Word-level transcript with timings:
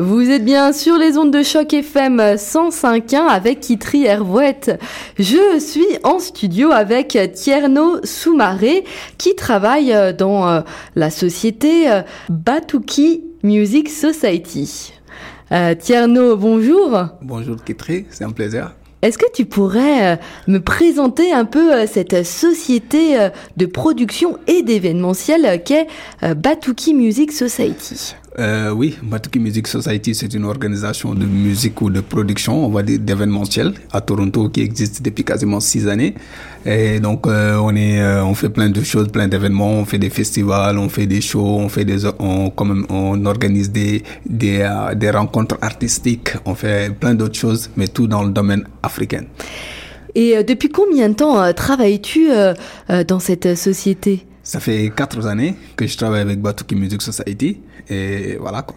Vous 0.00 0.30
êtes 0.30 0.44
bien 0.44 0.72
sur 0.72 0.96
les 0.96 1.18
ondes 1.18 1.32
de 1.32 1.42
choc 1.42 1.74
FM 1.74 2.18
105.1 2.36 3.16
avec 3.16 3.58
Kitri 3.58 4.04
Hervouette. 4.04 4.78
Je 5.18 5.58
suis 5.58 5.88
en 6.04 6.20
studio 6.20 6.70
avec 6.70 7.18
Tierno 7.34 7.96
Soumaré 8.04 8.84
qui 9.16 9.34
travaille 9.34 10.14
dans 10.16 10.48
euh, 10.48 10.60
la 10.94 11.10
société 11.10 11.90
euh, 11.90 12.02
Batuki 12.28 13.24
Music 13.42 13.88
Society. 13.88 14.92
Euh, 15.50 15.74
Tierno, 15.74 16.36
bonjour. 16.36 16.96
Bonjour 17.20 17.56
Kitri, 17.64 18.06
c'est 18.10 18.22
un 18.22 18.30
plaisir. 18.30 18.76
Est-ce 19.02 19.18
que 19.18 19.30
tu 19.32 19.46
pourrais 19.46 20.20
me 20.46 20.60
présenter 20.60 21.32
un 21.32 21.44
peu 21.44 21.86
cette 21.86 22.24
société 22.24 23.16
de 23.56 23.66
production 23.66 24.38
et 24.46 24.62
d'événementiel 24.62 25.62
qu'est 25.64 25.86
Batuki 26.20 26.94
Music 26.94 27.30
Society? 27.30 28.16
Euh, 28.38 28.70
oui, 28.70 28.96
Batuki 29.02 29.38
Music 29.40 29.66
Society, 29.66 30.14
c'est 30.14 30.32
une 30.34 30.44
organisation 30.44 31.14
de 31.14 31.26
musique 31.26 31.80
ou 31.82 31.90
de 31.90 32.00
production, 32.00 32.64
on 32.64 32.70
va 32.70 32.82
dire 32.82 32.98
d'événementiel 33.00 33.74
à 33.92 34.00
Toronto 34.00 34.48
qui 34.48 34.60
existe 34.60 35.02
depuis 35.02 35.24
quasiment 35.24 35.60
six 35.60 35.88
années. 35.88 36.14
Et 36.64 37.00
donc, 37.00 37.26
euh, 37.26 37.56
on 37.56 37.74
est, 37.74 38.00
euh, 38.00 38.24
on 38.24 38.34
fait 38.34 38.48
plein 38.48 38.70
de 38.70 38.82
choses, 38.82 39.08
plein 39.08 39.26
d'événements. 39.26 39.72
On 39.72 39.84
fait 39.84 39.98
des 39.98 40.10
festivals, 40.10 40.78
on 40.78 40.88
fait 40.88 41.06
des 41.06 41.20
shows, 41.20 41.58
on 41.58 41.68
fait 41.68 41.84
des, 41.84 42.06
on, 42.18 42.50
comme, 42.50 42.86
on 42.90 43.24
organise 43.26 43.70
des, 43.70 44.02
des, 44.24 44.60
euh, 44.60 44.94
des 44.94 45.10
rencontres 45.10 45.58
artistiques, 45.60 46.30
on 46.44 46.54
fait 46.54 46.94
plein 46.94 47.14
d'autres 47.14 47.38
choses, 47.38 47.70
mais 47.76 47.88
tout 47.88 48.06
dans 48.06 48.22
le 48.22 48.30
domaine 48.30 48.64
africain. 48.82 49.24
Et 50.14 50.42
depuis 50.42 50.68
combien 50.68 51.08
de 51.10 51.14
temps 51.14 51.52
travailles-tu 51.52 52.28
dans 53.06 53.20
cette 53.20 53.56
société? 53.56 54.27
Ça 54.48 54.60
fait 54.60 54.90
quatre 54.96 55.26
années 55.26 55.54
que 55.76 55.86
je 55.86 55.94
travaille 55.94 56.22
avec 56.22 56.40
Batuki 56.40 56.74
Music 56.74 57.02
Society 57.02 57.60
et 57.90 58.36
voilà 58.40 58.62
quoi. 58.62 58.76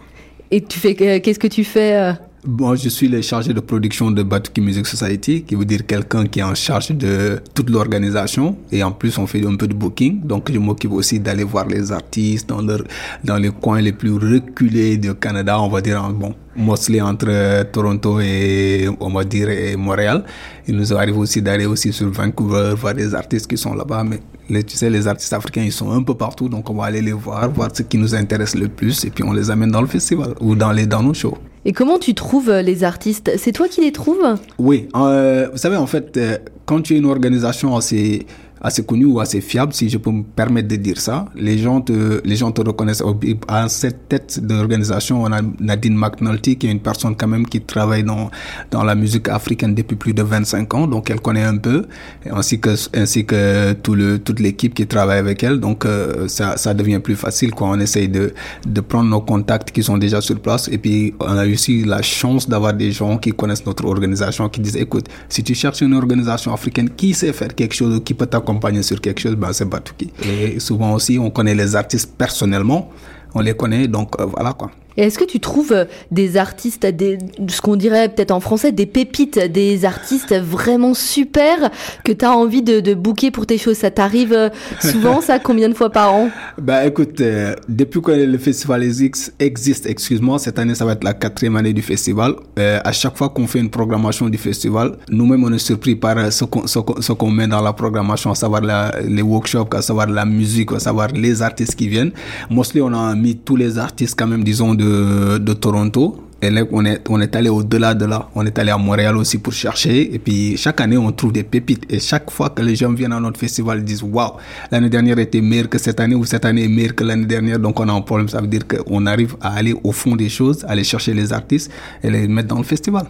Et 0.50 0.60
tu 0.62 0.78
fais 0.78 0.94
qu'est-ce 0.94 1.38
que 1.38 1.46
tu 1.46 1.64
fais 1.64 1.94
euh? 1.96 2.12
Bon, 2.44 2.74
je 2.74 2.88
suis 2.88 3.06
le 3.06 3.22
chargé 3.22 3.54
de 3.54 3.60
production 3.60 4.10
de 4.10 4.24
Batuki 4.24 4.60
Music 4.60 4.84
Society, 4.84 5.44
qui 5.44 5.54
veut 5.54 5.64
dire 5.64 5.86
quelqu'un 5.86 6.26
qui 6.26 6.40
est 6.40 6.42
en 6.42 6.56
charge 6.56 6.90
de 6.90 7.40
toute 7.54 7.70
l'organisation. 7.70 8.56
Et 8.72 8.82
en 8.82 8.90
plus, 8.90 9.16
on 9.18 9.28
fait 9.28 9.46
un 9.46 9.54
peu 9.54 9.68
de 9.68 9.74
booking. 9.74 10.26
Donc, 10.26 10.50
je 10.50 10.58
m'occupe 10.58 10.90
aussi 10.90 11.20
d'aller 11.20 11.44
voir 11.44 11.68
les 11.68 11.92
artistes 11.92 12.48
dans 12.48 12.60
leur, 12.60 12.82
dans 13.22 13.36
les 13.36 13.50
coins 13.50 13.80
les 13.80 13.92
plus 13.92 14.14
reculés 14.14 14.96
du 14.96 15.14
Canada, 15.14 15.60
on 15.60 15.68
va 15.68 15.80
dire, 15.80 16.02
bon, 16.10 16.34
mostly 16.56 17.00
entre 17.00 17.26
euh, 17.28 17.62
Toronto 17.62 18.18
et, 18.18 18.88
on 18.98 19.10
va 19.10 19.22
dire, 19.22 19.78
Montréal. 19.78 20.24
Il 20.66 20.74
nous 20.74 20.92
arrive 20.92 21.18
aussi 21.18 21.40
d'aller 21.40 21.66
aussi 21.66 21.92
sur 21.92 22.10
Vancouver, 22.10 22.74
voir 22.76 22.94
des 22.94 23.14
artistes 23.14 23.46
qui 23.46 23.56
sont 23.56 23.74
là-bas. 23.74 24.04
Mais 24.48 24.64
tu 24.64 24.76
sais, 24.76 24.90
les 24.90 25.06
artistes 25.06 25.32
africains, 25.32 25.62
ils 25.62 25.70
sont 25.70 25.92
un 25.92 26.02
peu 26.02 26.14
partout. 26.14 26.48
Donc, 26.48 26.68
on 26.68 26.74
va 26.74 26.86
aller 26.86 27.02
les 27.02 27.12
voir, 27.12 27.48
voir 27.52 27.68
ce 27.72 27.84
qui 27.84 27.98
nous 27.98 28.16
intéresse 28.16 28.56
le 28.56 28.66
plus. 28.66 29.04
Et 29.04 29.10
puis, 29.10 29.22
on 29.22 29.32
les 29.32 29.48
amène 29.48 29.70
dans 29.70 29.80
le 29.80 29.86
festival 29.86 30.34
ou 30.40 30.56
dans 30.56 30.72
les, 30.72 30.86
dans 30.86 31.04
nos 31.04 31.14
shows. 31.14 31.38
Et 31.64 31.72
comment 31.72 31.98
tu 31.98 32.14
trouves 32.14 32.50
euh, 32.50 32.62
les 32.62 32.82
artistes? 32.82 33.30
C'est 33.36 33.52
toi 33.52 33.68
qui 33.68 33.82
les 33.82 33.92
trouves? 33.92 34.34
Oui. 34.58 34.88
Euh, 34.96 35.48
vous 35.52 35.58
savez, 35.58 35.76
en 35.76 35.86
fait, 35.86 36.16
euh, 36.16 36.38
quand 36.66 36.82
tu 36.82 36.94
es 36.94 36.98
une 36.98 37.06
organisation 37.06 37.76
assez 37.76 38.26
assez 38.62 38.84
connu 38.84 39.04
ou 39.04 39.20
assez 39.20 39.40
fiable, 39.40 39.72
si 39.72 39.88
je 39.88 39.98
peux 39.98 40.10
me 40.10 40.22
permettre 40.22 40.68
de 40.68 40.76
dire 40.76 40.98
ça. 40.98 41.26
Les 41.34 41.58
gens 41.58 41.80
te, 41.80 42.20
les 42.24 42.36
gens 42.36 42.52
te 42.52 42.60
reconnaissent. 42.60 43.02
À 43.48 43.68
cette 43.68 44.08
tête 44.08 44.40
d'organisation, 44.40 45.22
on 45.22 45.32
a 45.32 45.40
Nadine 45.60 45.96
McNulty, 45.96 46.56
qui 46.56 46.68
est 46.68 46.70
une 46.70 46.80
personne 46.80 47.16
quand 47.16 47.26
même 47.26 47.46
qui 47.46 47.60
travaille 47.60 48.04
dans, 48.04 48.30
dans 48.70 48.84
la 48.84 48.94
musique 48.94 49.28
africaine 49.28 49.74
depuis 49.74 49.96
plus 49.96 50.14
de 50.14 50.22
25 50.22 50.74
ans, 50.74 50.86
donc 50.86 51.10
elle 51.10 51.20
connaît 51.20 51.42
un 51.42 51.56
peu, 51.56 51.86
ainsi 52.30 52.60
que, 52.60 52.74
ainsi 52.94 53.24
que 53.26 53.72
tout 53.72 53.94
le, 53.94 54.18
toute 54.18 54.38
l'équipe 54.38 54.74
qui 54.74 54.86
travaille 54.86 55.18
avec 55.18 55.42
elle. 55.42 55.58
Donc, 55.58 55.84
euh, 55.84 56.28
ça, 56.28 56.56
ça 56.56 56.72
devient 56.72 57.00
plus 57.00 57.16
facile, 57.16 57.50
quoi. 57.50 57.68
On 57.68 57.80
essaye 57.80 58.08
de, 58.08 58.32
de 58.66 58.80
prendre 58.80 59.10
nos 59.10 59.20
contacts 59.20 59.72
qui 59.72 59.82
sont 59.82 59.98
déjà 59.98 60.20
sur 60.20 60.38
place. 60.38 60.68
Et 60.68 60.78
puis, 60.78 61.14
on 61.18 61.36
a 61.36 61.46
aussi 61.46 61.84
la 61.84 62.02
chance 62.02 62.48
d'avoir 62.48 62.74
des 62.74 62.92
gens 62.92 63.18
qui 63.18 63.32
connaissent 63.32 63.66
notre 63.66 63.84
organisation, 63.86 64.48
qui 64.48 64.60
disent, 64.60 64.76
écoute, 64.76 65.06
si 65.28 65.42
tu 65.42 65.54
cherches 65.54 65.80
une 65.80 65.94
organisation 65.94 66.52
africaine 66.52 66.90
qui 66.90 67.12
sait 67.12 67.32
faire 67.32 67.54
quelque 67.54 67.74
chose, 67.74 68.00
qui 68.04 68.14
peut 68.14 68.26
t'accompagner, 68.26 68.51
sur 68.82 69.00
quelque 69.00 69.20
chose, 69.20 69.36
ben 69.36 69.52
c'est 69.52 69.64
Batuki. 69.64 70.12
Et 70.24 70.60
souvent 70.60 70.94
aussi, 70.94 71.18
on 71.18 71.30
connaît 71.30 71.54
les 71.54 71.76
artistes 71.76 72.12
personnellement, 72.16 72.90
on 73.34 73.40
les 73.40 73.54
connaît, 73.54 73.88
donc 73.88 74.20
euh, 74.20 74.26
voilà 74.26 74.52
quoi. 74.52 74.70
Est-ce 74.96 75.18
que 75.18 75.24
tu 75.24 75.40
trouves 75.40 75.72
euh, 75.72 75.84
des 76.10 76.36
artistes, 76.36 76.86
des, 76.86 77.18
ce 77.48 77.60
qu'on 77.60 77.76
dirait 77.76 78.08
peut-être 78.08 78.30
en 78.30 78.40
français, 78.40 78.72
des 78.72 78.86
pépites, 78.86 79.38
des 79.38 79.84
artistes 79.84 80.34
vraiment 80.34 80.94
super 80.94 81.70
que 82.04 82.12
tu 82.12 82.24
as 82.24 82.32
envie 82.32 82.62
de, 82.62 82.80
de 82.80 82.94
booker 82.94 83.30
pour 83.30 83.46
tes 83.46 83.58
choses? 83.58 83.78
Ça 83.78 83.90
t'arrive 83.90 84.32
euh, 84.32 84.48
souvent, 84.80 85.20
ça? 85.20 85.38
Combien 85.42 85.68
de 85.68 85.74
fois 85.74 85.90
par 85.90 86.14
an? 86.14 86.30
Bah 86.58 86.86
écoute, 86.86 87.20
euh, 87.20 87.54
depuis 87.68 88.00
que 88.00 88.12
le 88.12 88.38
festival 88.38 88.82
existe, 88.82 89.86
excuse-moi, 89.86 90.38
cette 90.38 90.58
année 90.58 90.74
ça 90.74 90.84
va 90.84 90.92
être 90.92 91.04
la 91.04 91.14
quatrième 91.14 91.56
année 91.56 91.72
du 91.72 91.82
festival. 91.82 92.34
à 92.56 92.92
chaque 92.92 93.16
fois 93.16 93.28
qu'on 93.30 93.46
fait 93.46 93.58
une 93.58 93.70
programmation 93.70 94.28
du 94.28 94.38
festival, 94.38 94.96
nous-mêmes 95.08 95.44
on 95.44 95.52
est 95.52 95.58
surpris 95.58 95.96
par 95.96 96.32
ce 96.32 97.12
qu'on 97.12 97.30
met 97.30 97.46
dans 97.46 97.62
la 97.62 97.72
programmation, 97.72 98.30
à 98.30 98.34
savoir 98.34 98.60
la, 98.62 98.94
les 99.06 99.22
workshops, 99.22 99.74
à 99.74 99.82
savoir 99.82 100.06
la 100.08 100.24
musique, 100.24 100.72
à 100.72 100.78
savoir 100.78 101.08
les 101.08 101.42
artistes 101.42 101.74
qui 101.74 101.88
viennent. 101.88 102.12
Mostly 102.50 102.80
on 102.80 102.92
a 102.92 103.14
mis 103.14 103.36
tous 103.36 103.56
les 103.56 103.78
artistes 103.78 104.14
quand 104.18 104.26
même, 104.26 104.44
disons, 104.44 104.74
de, 104.82 105.52
Toronto. 105.54 106.24
Et 106.40 106.50
là, 106.50 106.62
on 106.72 106.84
est, 106.84 107.00
on 107.08 107.20
est 107.20 107.36
allé 107.36 107.48
au-delà 107.48 107.94
de 107.94 108.04
là. 108.04 108.28
On 108.34 108.44
est 108.44 108.58
allé 108.58 108.72
à 108.72 108.76
Montréal 108.78 109.16
aussi 109.16 109.38
pour 109.38 109.52
chercher. 109.52 110.12
Et 110.12 110.18
puis, 110.18 110.56
chaque 110.56 110.80
année, 110.80 110.96
on 110.96 111.12
trouve 111.12 111.32
des 111.32 111.44
pépites. 111.44 111.84
Et 111.88 112.00
chaque 112.00 112.30
fois 112.32 112.50
que 112.50 112.62
les 112.62 112.74
gens 112.74 112.92
viennent 112.92 113.12
à 113.12 113.20
notre 113.20 113.38
festival, 113.38 113.78
ils 113.78 113.84
disent, 113.84 114.02
waouh, 114.02 114.32
l'année 114.72 114.88
dernière 114.88 115.18
était 115.20 115.40
meilleure 115.40 115.68
que 115.68 115.78
cette 115.78 116.00
année 116.00 116.16
ou 116.16 116.24
cette 116.24 116.44
année 116.44 116.64
est 116.64 116.68
meilleure 116.68 116.96
que 116.96 117.04
l'année 117.04 117.26
dernière. 117.26 117.60
Donc, 117.60 117.78
on 117.78 117.88
a 117.88 117.92
un 117.92 118.00
problème. 118.00 118.28
Ça 118.28 118.40
veut 118.40 118.48
dire 118.48 118.66
qu'on 118.66 119.06
arrive 119.06 119.36
à 119.40 119.54
aller 119.54 119.74
au 119.84 119.92
fond 119.92 120.16
des 120.16 120.28
choses, 120.28 120.64
aller 120.66 120.82
chercher 120.82 121.14
les 121.14 121.32
artistes 121.32 121.70
et 122.02 122.10
les 122.10 122.26
mettre 122.26 122.48
dans 122.48 122.58
le 122.58 122.64
festival. 122.64 123.06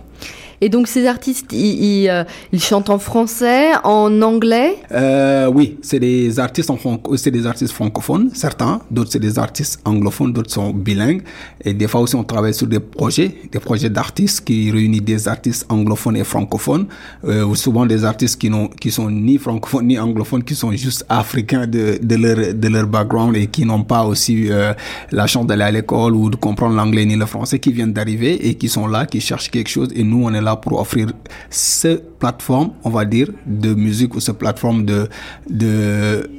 Et 0.64 0.68
donc 0.68 0.86
ces 0.86 1.08
artistes, 1.08 1.52
ils, 1.52 2.08
euh, 2.08 2.22
chantent 2.56 2.88
en 2.88 3.00
français, 3.00 3.72
en 3.82 4.22
anglais? 4.22 4.76
Euh, 4.92 5.48
Oui, 5.52 5.76
c'est 5.82 5.98
des 5.98 6.38
artistes 6.38 6.70
en 6.70 6.78
c'est 7.16 7.32
des 7.32 7.46
artistes 7.46 7.72
francophones, 7.72 8.30
certains. 8.32 8.80
D'autres 8.88 9.10
c'est 9.10 9.18
des 9.18 9.40
artistes 9.40 9.80
anglophones, 9.84 10.32
d'autres 10.32 10.52
sont 10.52 10.70
bilingues. 10.70 11.22
Et 11.64 11.74
des 11.74 11.88
fois 11.88 12.00
aussi 12.00 12.14
on 12.14 12.22
travaille 12.22 12.54
sur 12.54 12.68
des 12.68 12.78
projets, 12.78 13.34
des 13.50 13.58
projets 13.58 13.90
d'artistes 13.90 14.44
qui 14.44 14.70
réunissent 14.70 15.02
des 15.02 15.26
artistes 15.26 15.66
anglophones 15.68 16.16
et 16.16 16.22
francophones, 16.22 16.86
euh, 17.24 17.44
ou 17.44 17.56
souvent 17.56 17.84
des 17.84 18.04
artistes 18.04 18.40
qui 18.40 18.48
n'ont 18.48 18.68
qui 18.68 18.92
sont 18.92 19.10
ni 19.10 19.38
francophones 19.38 19.88
ni 19.88 19.98
anglophones, 19.98 20.44
qui 20.44 20.54
sont 20.54 20.70
juste 20.70 21.04
africains 21.08 21.66
de, 21.66 21.98
de 22.00 22.14
leur 22.24 22.54
de 22.54 22.68
leur 22.68 22.86
background 22.86 23.34
et 23.36 23.48
qui 23.48 23.64
n'ont 23.64 23.82
pas 23.82 24.04
aussi 24.04 24.36
euh, 24.48 24.74
la 25.10 25.26
chance 25.26 25.44
d'aller 25.48 25.64
à 25.64 25.72
l'école 25.72 26.14
ou 26.14 26.30
de 26.30 26.36
comprendre 26.36 26.76
l'anglais 26.76 27.04
ni 27.04 27.16
le 27.16 27.26
français, 27.26 27.58
qui 27.58 27.72
viennent 27.72 27.92
d'arriver 27.92 28.48
et 28.48 28.54
qui 28.54 28.68
sont 28.68 28.86
là, 28.86 29.06
qui 29.06 29.20
cherchent 29.20 29.50
quelque 29.50 29.72
chose. 29.76 29.88
Et 29.96 30.04
nous 30.04 30.22
on 30.22 30.32
est 30.32 30.40
là 30.40 30.51
pour 30.56 30.80
offrir 30.80 31.08
cette 31.50 32.18
plateforme, 32.18 32.70
on 32.84 32.90
va 32.90 33.04
dire, 33.04 33.28
de 33.46 33.74
musique 33.74 34.14
ou 34.14 34.20
cette 34.20 34.38
plateforme 34.38 34.84
de 34.84 35.08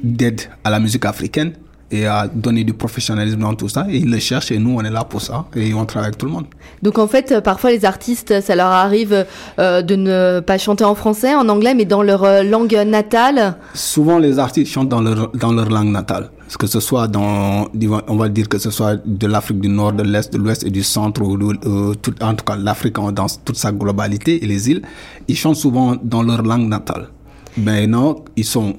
d'aide 0.02 0.42
à 0.64 0.70
la 0.70 0.80
musique 0.80 1.04
africaine 1.04 1.52
et 1.90 2.06
à 2.06 2.26
donner 2.26 2.64
du 2.64 2.72
professionnalisme 2.74 3.40
dans 3.40 3.54
tout 3.54 3.68
ça. 3.68 3.86
Et 3.88 3.98
ils 3.98 4.10
le 4.10 4.18
cherchent 4.18 4.50
et 4.50 4.58
nous, 4.58 4.76
on 4.76 4.82
est 4.82 4.90
là 4.90 5.04
pour 5.04 5.20
ça 5.20 5.46
et 5.54 5.72
on 5.74 5.84
travaille 5.84 6.08
avec 6.08 6.18
tout 6.18 6.26
le 6.26 6.32
monde. 6.32 6.46
Donc 6.82 6.98
en 6.98 7.06
fait, 7.06 7.40
parfois 7.40 7.70
les 7.70 7.84
artistes, 7.84 8.40
ça 8.40 8.56
leur 8.56 8.66
arrive 8.66 9.26
euh, 9.58 9.82
de 9.82 9.94
ne 9.94 10.40
pas 10.40 10.58
chanter 10.58 10.84
en 10.84 10.94
français, 10.94 11.34
en 11.34 11.48
anglais, 11.48 11.74
mais 11.74 11.84
dans 11.84 12.02
leur 12.02 12.24
euh, 12.24 12.42
langue 12.42 12.74
natale 12.86 13.56
Souvent, 13.74 14.18
les 14.18 14.38
artistes 14.38 14.72
chantent 14.72 14.88
dans 14.88 15.00
leur, 15.00 15.30
dans 15.32 15.52
leur 15.52 15.68
langue 15.68 15.90
natale. 15.90 16.30
Que 16.58 16.66
ce 16.66 16.80
soit 16.80 17.08
dans, 17.08 17.68
on 18.08 18.16
va 18.16 18.28
dire 18.28 18.48
que 18.48 18.58
ce 18.58 18.70
soit 18.70 18.96
de 19.04 19.26
l'Afrique 19.26 19.60
du 19.60 19.68
Nord, 19.68 19.92
de 19.94 20.02
l'Est, 20.04 20.32
de 20.32 20.38
l'Ouest 20.38 20.64
et 20.64 20.70
du 20.70 20.82
Centre, 20.82 21.22
ou 21.22 21.36
euh, 21.36 21.94
en 22.20 22.34
tout 22.34 22.44
cas 22.44 22.56
l'Afrique 22.56 22.94
dans 22.94 23.26
toute 23.44 23.56
sa 23.56 23.72
globalité 23.72 24.42
et 24.42 24.46
les 24.46 24.70
îles, 24.70 24.82
ils 25.26 25.36
chantent 25.36 25.56
souvent 25.56 25.96
dans 26.02 26.22
leur 26.22 26.42
langue 26.42 26.68
natale. 26.68 27.08
Maintenant, 27.56 28.24
ils 28.36 28.44
sont 28.44 28.76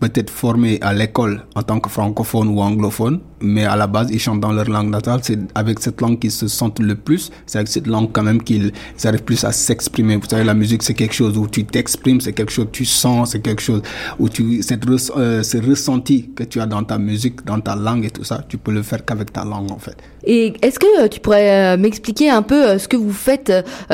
peut-être 0.00 0.30
formés 0.30 0.78
à 0.80 0.92
l'école 0.92 1.44
en 1.54 1.62
tant 1.62 1.80
que 1.80 1.90
francophone 1.90 2.48
ou 2.48 2.60
anglophone, 2.60 3.20
mais 3.40 3.64
à 3.64 3.76
la 3.76 3.86
base, 3.86 4.08
ils 4.10 4.18
chantent 4.18 4.40
dans 4.40 4.52
leur 4.52 4.68
langue 4.68 4.90
natale. 4.90 5.20
C'est 5.22 5.38
avec 5.54 5.80
cette 5.80 6.00
langue 6.00 6.18
qu'ils 6.18 6.30
se 6.30 6.48
sentent 6.48 6.80
le 6.80 6.94
plus. 6.94 7.30
C'est 7.46 7.58
avec 7.58 7.68
cette 7.68 7.86
langue 7.86 8.10
quand 8.12 8.22
même 8.22 8.42
qu'ils 8.42 8.72
arrivent 9.04 9.22
plus 9.22 9.44
à 9.44 9.52
s'exprimer. 9.52 10.16
Vous 10.16 10.28
savez, 10.28 10.44
la 10.44 10.54
musique, 10.54 10.82
c'est 10.82 10.94
quelque 10.94 11.14
chose 11.14 11.36
où 11.38 11.46
tu 11.46 11.64
t'exprimes, 11.64 12.20
c'est 12.20 12.32
quelque 12.32 12.52
chose 12.52 12.66
que 12.66 12.70
tu 12.70 12.84
sens, 12.84 13.32
c'est 13.32 13.40
quelque 13.40 13.62
chose 13.62 13.82
où 14.18 14.28
tu, 14.28 14.62
cette, 14.62 14.82
euh, 14.88 15.42
ce 15.42 15.58
ressenti 15.58 16.30
que 16.34 16.44
tu 16.44 16.60
as 16.60 16.66
dans 16.66 16.82
ta 16.82 16.98
musique, 16.98 17.44
dans 17.44 17.60
ta 17.60 17.76
langue 17.76 18.04
et 18.04 18.10
tout 18.10 18.24
ça, 18.24 18.42
tu 18.48 18.58
peux 18.58 18.72
le 18.72 18.82
faire 18.82 19.04
qu'avec 19.04 19.32
ta 19.32 19.44
langue, 19.44 19.70
en 19.70 19.78
fait. 19.78 19.96
Et 20.24 20.54
est-ce 20.62 20.78
que 20.78 21.04
euh, 21.04 21.08
tu 21.08 21.20
pourrais 21.20 21.74
euh, 21.74 21.76
m'expliquer 21.76 22.30
un 22.30 22.42
peu 22.42 22.78
ce 22.78 22.88
que 22.88 22.96
vous 22.96 23.12
faites 23.12 23.52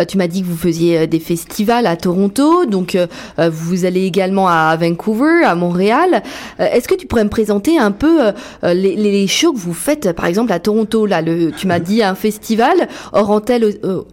Tu 0.08 0.18
m'as 0.18 0.26
dit 0.26 0.42
que 0.42 0.46
vous 0.46 0.56
faisiez 0.56 1.06
des 1.06 1.20
festivals 1.20 1.86
à 1.86 1.96
Toronto, 1.96 2.66
donc 2.66 2.96
vous 3.38 3.84
allez 3.84 4.04
également 4.04 4.48
à 4.48 4.76
Vancouver, 4.76 5.44
à 5.44 5.54
Montréal. 5.54 6.22
Est-ce 6.58 6.88
que 6.88 6.94
tu 6.94 7.06
pourrais 7.06 7.24
me 7.24 7.30
présenter 7.30 7.78
un 7.78 7.92
peu 7.92 8.32
les, 8.62 8.96
les 8.96 9.26
shows 9.34 9.52
que 9.52 9.58
vous 9.58 9.74
faites, 9.74 10.12
par 10.12 10.26
exemple 10.26 10.52
à 10.52 10.58
Toronto, 10.58 11.06
là, 11.06 11.20
le, 11.20 11.50
tu 11.50 11.66
m'as 11.66 11.80
dit 11.80 12.02
un 12.02 12.14
festival. 12.14 12.88
Hors 13.12 13.30
antenne, 13.30 13.64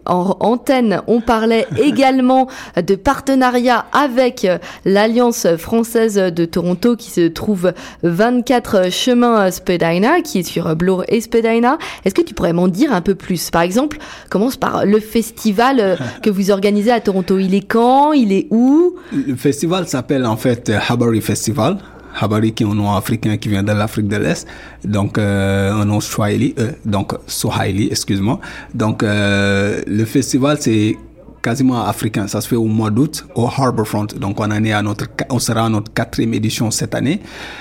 en 0.06 0.36
antenne, 0.40 1.02
on 1.06 1.20
parlait 1.20 1.66
également 1.78 2.48
de 2.76 2.94
partenariat 2.94 3.86
avec 3.92 4.46
l'Alliance 4.84 5.46
française 5.56 6.16
de 6.16 6.44
Toronto 6.44 6.96
qui 6.96 7.10
se 7.10 7.28
trouve 7.28 7.72
24 8.02 8.90
chemin 8.90 9.50
Spadina, 9.50 10.20
qui 10.20 10.40
est 10.40 10.42
sur 10.42 10.74
Bloor 10.74 11.04
et 11.08 11.20
Spadina. 11.20 11.78
Est-ce 12.04 12.14
que 12.14 12.22
tu 12.22 12.34
pourrais 12.34 12.52
m'en 12.52 12.68
dire 12.68 12.92
un 12.92 13.00
peu 13.00 13.14
plus? 13.14 13.50
Par 13.50 13.62
exemple, 13.62 13.98
commence 14.28 14.56
par 14.56 14.84
le 14.84 15.00
festival 15.00 15.98
que 16.22 16.30
vous 16.30 16.50
organisez 16.50 16.90
à 16.90 17.00
Toronto. 17.00 17.38
Il 17.38 17.54
est 17.54 17.66
quand? 17.66 18.12
Il 18.12 18.32
est 18.32 18.48
où? 18.50 18.96
Le 19.12 19.36
festival 19.36 19.86
s'appelle 19.86 20.26
en 20.26 20.36
fait 20.36 20.72
Habari 20.88 21.20
Festival. 21.20 21.78
Habari 22.20 22.52
qui 22.52 22.62
est 22.62 22.66
un 22.66 22.74
nom 22.74 22.94
africain 22.94 23.36
qui 23.36 23.48
vient 23.48 23.62
de 23.62 23.72
l'Afrique 23.72 24.08
de 24.08 24.16
l'Est, 24.16 24.46
donc 24.84 25.18
euh, 25.18 25.72
un 25.72 25.84
nom 25.84 26.00
Swahili, 26.00 26.54
euh, 26.58 26.72
donc 26.84 27.14
Swahili, 27.26 27.88
excuse-moi. 27.88 28.40
Donc 28.74 29.02
euh, 29.02 29.80
le 29.86 30.04
festival 30.04 30.56
c'est 30.60 30.96
quasiment 31.42 31.84
africain. 31.84 32.26
Ça 32.28 32.40
se 32.40 32.48
fait 32.48 32.56
au 32.56 32.66
mois 32.66 32.90
d'août 32.90 33.26
au 33.34 33.46
Harbourfront. 33.46 34.06
Donc 34.18 34.40
on 34.40 34.44
en 34.44 34.64
est 34.64 34.72
à 34.72 34.82
notre, 34.82 35.06
on 35.28 35.38
sera 35.38 35.66
à 35.66 35.68
notre 35.68 35.92
quatrième 35.92 36.34
édition 36.34 36.70
cette 36.70 36.94
année. 36.94 37.20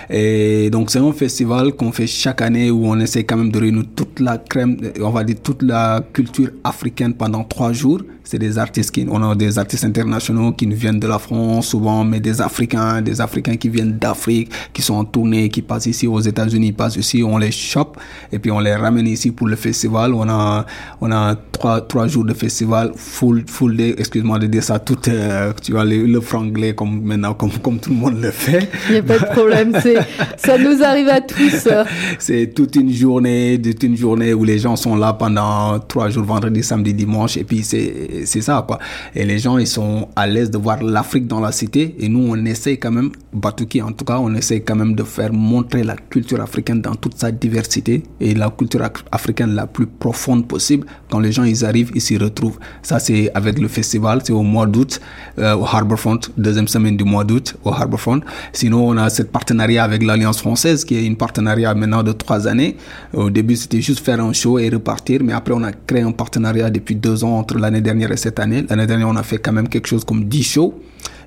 Et 0.09 0.69
donc 0.69 0.91
c'est 0.91 0.99
un 0.99 1.11
festival 1.11 1.73
qu'on 1.73 1.91
fait 1.91 2.07
chaque 2.07 2.41
année 2.41 2.71
où 2.71 2.85
on 2.85 2.99
essaie 2.99 3.23
quand 3.23 3.37
même 3.37 3.51
de 3.51 3.59
réunir 3.59 3.83
toute 3.95 4.19
la 4.19 4.37
crème, 4.37 4.77
on 5.01 5.09
va 5.09 5.23
dire 5.23 5.37
toute 5.43 5.63
la 5.63 6.01
culture 6.13 6.49
africaine 6.63 7.13
pendant 7.13 7.43
trois 7.43 7.73
jours 7.73 8.01
c'est 8.31 8.39
des 8.39 8.57
artistes 8.57 8.91
qui, 8.91 9.05
on 9.09 9.21
a 9.29 9.35
des 9.35 9.59
artistes 9.59 9.83
internationaux 9.83 10.53
qui 10.53 10.65
viennent 10.67 11.01
de 11.01 11.07
la 11.07 11.19
France 11.19 11.67
souvent, 11.67 12.05
mais 12.05 12.21
des 12.21 12.39
Africains, 12.39 13.01
des 13.01 13.19
Africains 13.19 13.57
qui 13.57 13.67
viennent 13.67 13.97
d'Afrique, 13.97 14.49
qui 14.71 14.81
sont 14.81 14.93
en 14.93 15.03
tournée, 15.03 15.49
qui 15.49 15.61
passent 15.61 15.87
ici 15.87 16.07
aux 16.07 16.21
États-Unis, 16.21 16.71
passent 16.71 16.95
ici, 16.95 17.23
on 17.23 17.37
les 17.37 17.51
chope 17.51 17.97
et 18.31 18.39
puis 18.39 18.49
on 18.49 18.59
les 18.59 18.73
ramène 18.73 19.07
ici 19.07 19.31
pour 19.31 19.47
le 19.47 19.57
festival. 19.57 20.13
On 20.13 20.29
a, 20.29 20.65
on 21.01 21.11
a 21.11 21.35
trois, 21.61 21.79
trois 21.81 22.07
jours 22.07 22.25
de 22.25 22.33
festival, 22.33 22.91
full, 22.95 23.43
full 23.45 23.77
day, 23.77 23.93
excuse-moi 23.95 24.39
de 24.39 24.47
dire 24.47 24.63
ça, 24.63 24.79
tout, 24.79 24.97
euh, 25.07 25.53
tu 25.61 25.73
vois, 25.73 25.85
le, 25.85 26.07
le 26.07 26.19
franglais 26.19 26.73
comme 26.73 27.03
maintenant, 27.03 27.35
comme, 27.35 27.51
comme 27.51 27.77
tout 27.77 27.91
le 27.91 27.97
monde 27.97 28.19
le 28.19 28.31
fait. 28.31 28.67
Il 28.89 28.93
n'y 28.93 28.97
a 28.97 29.03
pas 29.03 29.19
de 29.19 29.25
problème, 29.25 29.71
c'est, 29.79 29.97
ça 30.37 30.57
nous 30.57 30.81
arrive 30.81 31.07
à 31.09 31.21
tous. 31.21 31.67
c'est 32.19 32.47
toute 32.55 32.75
une 32.75 32.91
journée, 32.91 33.61
toute 33.63 33.83
une 33.83 33.95
journée 33.95 34.33
où 34.33 34.43
les 34.43 34.57
gens 34.57 34.75
sont 34.75 34.95
là 34.95 35.13
pendant 35.13 35.77
trois 35.77 36.09
jours, 36.09 36.23
vendredi, 36.23 36.63
samedi, 36.63 36.95
dimanche, 36.95 37.37
et 37.37 37.43
puis 37.43 37.61
c'est, 37.61 38.23
c'est 38.25 38.41
ça, 38.41 38.65
quoi. 38.67 38.79
Et 39.13 39.23
les 39.23 39.37
gens, 39.37 39.59
ils 39.59 39.67
sont 39.67 40.07
à 40.15 40.25
l'aise 40.25 40.49
de 40.49 40.57
voir 40.57 40.81
l'Afrique 40.81 41.27
dans 41.27 41.39
la 41.39 41.51
cité. 41.51 41.95
Et 41.99 42.09
nous, 42.09 42.25
on 42.27 42.43
essaye 42.45 42.79
quand 42.79 42.91
même, 42.91 43.11
Batuki 43.33 43.83
en 43.83 43.91
tout 43.91 44.05
cas, 44.05 44.17
on 44.17 44.33
essaye 44.33 44.63
quand 44.63 44.75
même 44.75 44.95
de 44.95 45.03
faire 45.03 45.31
montrer 45.31 45.83
la 45.83 45.95
culture 45.95 46.41
africaine 46.41 46.81
dans 46.81 46.95
toute 46.95 47.19
sa 47.19 47.31
diversité 47.31 48.01
et 48.19 48.33
la 48.33 48.49
culture 48.49 48.81
africaine 49.11 49.53
la 49.53 49.67
plus 49.67 49.85
profonde 49.85 50.47
possible. 50.47 50.87
Quand 51.11 51.19
les 51.19 51.31
gens, 51.31 51.43
ils 51.51 51.65
arrivent, 51.65 51.91
ils 51.93 52.01
s'y 52.01 52.17
retrouvent. 52.17 52.57
Ça, 52.81 52.99
c'est 52.99 53.31
avec 53.33 53.59
le 53.59 53.67
festival, 53.67 54.21
c'est 54.23 54.33
au 54.33 54.43
mois 54.43 54.65
d'août, 54.65 54.99
euh, 55.39 55.55
au 55.55 55.65
Harbourfront, 55.65 56.19
deuxième 56.37 56.67
semaine 56.67 56.97
du 56.97 57.03
mois 57.03 57.23
d'août, 57.23 57.55
au 57.63 57.69
Harbourfront. 57.69 58.21
Sinon, 58.53 58.87
on 58.89 58.97
a 58.97 59.09
cette 59.09 59.31
partenariat 59.31 59.83
avec 59.83 60.03
l'Alliance 60.03 60.39
française, 60.39 60.83
qui 60.85 60.95
est 60.95 61.05
une 61.05 61.17
partenariat 61.17 61.73
maintenant 61.73 62.03
de 62.03 62.11
trois 62.11 62.47
années. 62.47 62.75
Au 63.13 63.29
début, 63.29 63.55
c'était 63.55 63.81
juste 63.81 64.03
faire 64.03 64.19
un 64.19 64.33
show 64.33 64.57
et 64.59 64.69
repartir, 64.69 65.21
mais 65.23 65.33
après, 65.33 65.53
on 65.53 65.63
a 65.63 65.71
créé 65.71 66.01
un 66.01 66.11
partenariat 66.11 66.69
depuis 66.69 66.95
deux 66.95 67.23
ans 67.23 67.37
entre 67.37 67.57
l'année 67.57 67.81
dernière 67.81 68.11
et 68.11 68.17
cette 68.17 68.39
année. 68.39 68.65
L'année 68.69 68.87
dernière, 68.87 69.09
on 69.09 69.15
a 69.15 69.23
fait 69.23 69.37
quand 69.37 69.53
même 69.53 69.67
quelque 69.67 69.87
chose 69.87 70.03
comme 70.03 70.25
10 70.25 70.43
shows. 70.43 70.73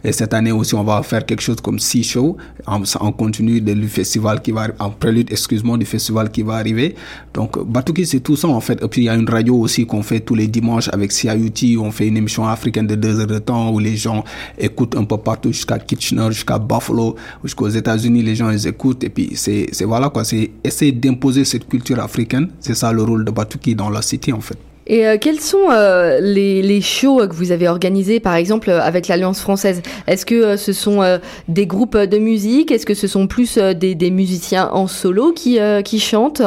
Et 0.05 0.13
cette 0.13 0.35
année 0.35 0.53
aussi, 0.53 0.75
on 0.75 0.85
va 0.85 1.03
faire 1.03 1.25
quelque 1.25 1.41
chose 1.41 1.57
comme 1.63 1.79
6 1.79 2.05
shows 2.05 2.37
en, 2.67 2.83
en 3.01 3.13
continu 3.13 3.61
du 3.61 3.89
festival 3.89 4.43
qui 4.43 4.53
va, 4.53 4.69
en 4.79 4.91
prélude, 4.91 5.33
excuse-moi, 5.33 5.79
du 5.79 5.87
festival 5.87 6.31
qui 6.31 6.43
va 6.43 6.55
arriver. 6.57 6.95
Donc, 7.33 7.59
Batuki, 7.67 8.05
c'est 8.05 8.21
tout 8.21 8.37
ça, 8.37 8.49
en 8.49 8.61
fait. 8.61 8.83
Et 8.83 8.89
puis, 8.89 9.03
il 9.03 9.05
y 9.05 9.09
a 9.09 9.15
une 9.15 9.29
radio 9.29 9.57
aussi 9.57 9.87
qu'on 9.87 10.03
fait 10.03 10.21
tous 10.21 10.35
les 10.35 10.47
dimanches 10.47 10.89
avec 10.93 11.11
CIUT. 11.11 11.79
On 11.79 11.91
fait 11.91 12.07
une 12.07 12.19
émission 12.19 12.47
africaine 12.47 12.87
de 12.87 12.97
deux 12.97 13.19
heures 13.19 13.27
de 13.27 13.39
temps 13.39 13.73
où 13.73 13.79
les 13.79 13.97
gens 13.97 14.25
écoutent 14.59 14.97
un 14.97 15.05
peu 15.05 15.17
partout 15.17 15.53
jusqu'à 15.53 15.79
Kitchener, 15.79 16.27
jusqu'à 16.31 16.59
Buffalo, 16.59 17.17
jusqu'aux 17.43 17.69
États-Unis. 17.69 18.23
Les 18.23 18.35
gens, 18.35 18.51
ils 18.51 18.67
écoutent. 18.67 19.05
Et 19.05 19.09
puis, 19.09 19.31
c'est, 19.35 19.69
c'est 19.73 19.87
voilà, 19.87 20.11
quoi. 20.11 20.25
C'est 20.25 20.51
essayer 20.63 20.93
d'imposer 20.93 21.47
cette 21.47 21.67
culture 21.67 21.99
africaine. 21.99 22.49
C'est 22.61 22.75
ça 22.75 22.93
le 22.93 23.03
rôle 23.03 23.25
de 23.25 23.31
Batuki 23.31 23.75
dans 23.75 23.89
la 23.89 24.03
cité, 24.03 24.33
en 24.35 24.41
fait. 24.41 24.59
Et 24.87 25.07
euh, 25.07 25.17
quels 25.19 25.41
sont 25.41 25.71
euh, 25.71 26.21
les, 26.21 26.81
shows 26.81 27.27
que 27.27 27.35
vous 27.35 27.53
avez 27.53 27.69
organisés, 27.69 28.21
par 28.21 28.35
exemple, 28.35 28.69
euh, 28.69 28.83
avec 28.83 29.09
l'Alliance 29.09 29.41
française? 29.41 29.81
Est-ce 30.07 30.27
que 30.27 30.57
ce 30.57 30.73
sont 30.73 31.03
des 31.49 31.67
groupes 31.67 31.97
de 31.97 32.19
musique? 32.19 32.71
Est-ce 32.71 32.87
que 32.87 32.95
ce 32.95 33.07
sont 33.07 33.27
plus 33.27 33.59
des, 33.59 33.95
des, 33.95 34.11
musiciens 34.11 34.69
en 34.73 34.87
solo 34.87 35.33
qui, 35.33 35.59
qui 35.85 36.01
chantent? 36.01 36.43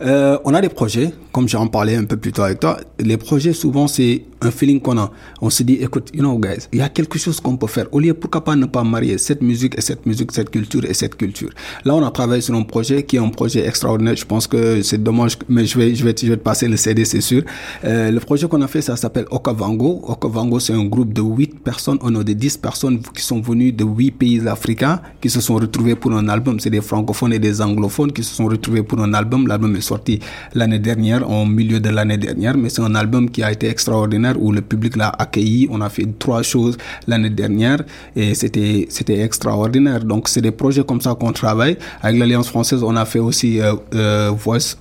On 0.00 0.54
a 0.54 0.60
des 0.60 0.68
projets, 0.68 1.10
comme 1.32 1.48
j'en 1.48 1.66
parlais 1.66 1.96
un 1.96 2.04
peu 2.04 2.16
plus 2.16 2.32
tôt 2.32 2.42
avec 2.42 2.60
toi. 2.60 2.78
Les 2.98 3.16
projets, 3.16 3.52
souvent, 3.52 3.86
c'est 3.86 4.22
un 4.42 4.50
feeling 4.50 4.80
qu'on 4.80 4.98
a. 4.98 5.10
On 5.40 5.50
se 5.50 5.62
dit, 5.62 5.74
écoute, 5.74 6.10
you 6.14 6.20
know, 6.20 6.38
guys, 6.38 6.68
il 6.72 6.78
y 6.78 6.82
a 6.82 6.88
quelque 6.88 7.18
chose 7.18 7.40
qu'on 7.40 7.56
peut 7.56 7.66
faire. 7.66 7.86
Au 7.92 8.00
lieu, 8.00 8.14
pourquoi 8.14 8.44
pas 8.44 8.56
ne 8.56 8.66
pas 8.66 8.82
marier 8.84 9.18
cette 9.18 9.42
musique 9.42 9.76
et 9.78 9.80
cette 9.80 10.04
musique, 10.06 10.32
cette 10.32 10.50
culture 10.50 10.84
et 10.84 10.94
cette 10.94 11.16
culture? 11.16 11.50
Là, 11.84 11.94
on 11.94 12.04
a 12.04 12.10
travaillé 12.10 12.42
sur 12.42 12.54
un 12.54 12.62
projet 12.62 13.04
qui 13.04 13.16
est 13.16 13.20
un 13.20 13.28
projet 13.28 13.66
extraordinaire. 13.66 14.16
Je 14.16 14.24
pense 14.24 14.46
que 14.46 14.82
c'est 14.82 15.02
dommage, 15.02 15.38
mais 15.48 15.64
je 15.66 15.78
vais, 15.78 15.94
je 15.94 16.04
vais, 16.04 16.14
je 16.20 16.26
vais 16.26 16.36
te 16.36 16.42
passer 16.42 16.68
le 16.68 16.76
CD, 16.76 17.04
c'est 17.04 17.20
sûr. 17.20 17.42
Euh, 17.84 18.10
le 18.10 18.20
projet 18.20 18.48
qu'on 18.48 18.62
a 18.62 18.68
fait, 18.68 18.82
ça 18.82 18.96
s'appelle 18.96 19.26
Okavango. 19.30 20.02
Okavango, 20.04 20.58
c'est 20.60 20.74
un 20.74 20.84
groupe 20.84 21.12
de 21.12 21.22
8 21.22 21.60
personnes, 21.60 21.98
on 22.02 22.14
a 22.16 22.24
de 22.24 22.32
10 22.32 22.58
personnes 22.58 23.00
qui 23.14 23.22
sont 23.22 23.40
venues 23.40 23.72
de 23.72 23.84
8 23.84 24.10
pays 24.12 24.48
africains, 24.48 25.00
qui 25.20 25.30
se 25.30 25.40
sont 25.40 25.54
retrouvés 25.54 25.94
pour 25.94 26.12
un 26.12 26.28
album. 26.28 26.58
C'est 26.60 26.70
des 26.70 26.80
francophones 26.80 27.32
et 27.32 27.38
des 27.38 27.60
anglophones 27.60 28.12
qui 28.12 28.22
se 28.22 28.34
sont 28.34 28.46
retrouvés 28.46 28.82
pour 28.82 29.00
un 29.00 29.14
album. 29.14 29.46
L'album 29.46 29.74
est 29.76 29.80
sorti 29.80 30.20
l'année 30.54 30.78
dernière, 30.78 31.28
au 31.28 31.46
milieu 31.46 31.80
de 31.80 31.88
l'année 31.88 32.18
dernière, 32.18 32.56
mais 32.56 32.68
c'est 32.68 32.82
un 32.82 32.94
album 32.94 33.30
qui 33.30 33.42
a 33.42 33.52
été 33.52 33.68
extraordinaire 33.68 34.31
où 34.38 34.52
le 34.52 34.60
public 34.60 34.96
l'a 34.96 35.08
accueilli. 35.08 35.68
On 35.70 35.80
a 35.80 35.88
fait 35.88 36.06
trois 36.18 36.42
choses 36.42 36.76
l'année 37.06 37.30
dernière 37.30 37.82
et 38.16 38.34
c'était 38.34 38.86
c'était 38.88 39.20
extraordinaire. 39.20 40.04
Donc 40.04 40.28
c'est 40.28 40.40
des 40.40 40.50
projets 40.50 40.84
comme 40.84 41.00
ça 41.00 41.14
qu'on 41.14 41.32
travaille. 41.32 41.76
Avec 42.02 42.18
l'Alliance 42.18 42.48
française, 42.48 42.82
on 42.82 42.96
a 42.96 43.04
fait 43.04 43.18
aussi 43.18 43.60
euh, 43.60 43.74
euh, 43.94 44.30
Voice 44.36 44.76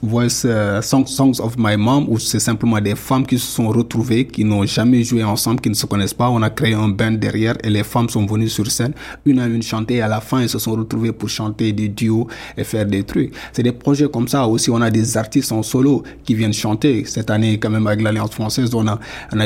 euh, 0.46 0.82
Songs, 0.82 1.40
of 1.40 1.56
My 1.58 1.78
Mom 1.78 2.06
où 2.10 2.20
c'est 2.20 2.40
simplement 2.40 2.80
des 2.80 2.96
femmes 2.96 3.26
qui 3.26 3.38
se 3.38 3.48
sont 3.48 3.70
retrouvées, 3.70 4.26
qui 4.26 4.44
n'ont 4.44 4.66
jamais 4.66 5.04
joué 5.04 5.24
ensemble, 5.24 5.62
qui 5.62 5.70
ne 5.70 5.76
se 5.76 5.86
connaissent 5.86 6.14
pas. 6.14 6.30
On 6.30 6.42
a 6.42 6.50
créé 6.50 6.74
un 6.74 6.90
band 6.90 7.12
derrière 7.12 7.56
et 7.64 7.70
les 7.70 7.84
femmes 7.84 8.10
sont 8.10 8.26
venues 8.26 8.50
sur 8.50 8.70
scène, 8.70 8.94
une 9.26 9.40
à 9.40 9.48
une 9.48 9.64
chanter. 9.64 9.96
Et 9.96 10.02
à 10.02 10.08
la 10.08 10.22
fin, 10.22 10.40
elles 10.40 10.50
se 10.50 10.60
sont 10.60 10.72
retrouvées 10.74 11.12
pour 11.12 11.30
chanter 11.30 11.72
des 11.74 11.90
duos 11.90 12.28
et 12.58 12.64
faire 12.64 12.86
des 12.86 13.04
trucs. 13.04 13.34
C'est 13.54 13.64
des 13.64 13.72
projets 13.72 14.08
comme 14.10 14.28
ça. 14.28 14.48
Aussi, 14.48 14.70
on 14.70 14.82
a 14.82 14.90
des 14.90 15.18
artistes 15.18 15.52
en 15.52 15.64
solo 15.64 16.04
qui 16.24 16.36
viennent 16.36 16.54
chanter. 16.54 17.04
Cette 17.06 17.30
année, 17.30 17.58
quand 17.60 17.70
même, 17.70 17.88
avec 17.88 18.02
l'Alliance 18.02 18.32
française, 18.32 18.74
on 18.74 18.88